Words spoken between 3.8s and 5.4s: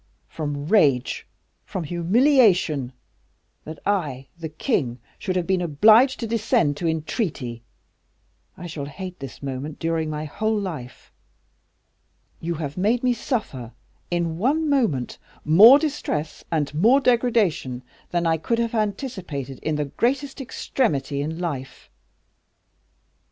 I, the king, should